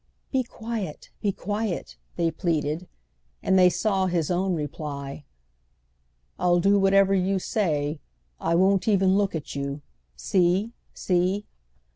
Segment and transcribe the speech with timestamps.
[0.31, 2.87] "Be quiet, be quiet!" they pleaded;
[3.43, 5.25] and they saw his own reply:
[6.39, 7.99] "I'll do whatever you say;
[8.39, 11.45] I won't even look at you—see, see!"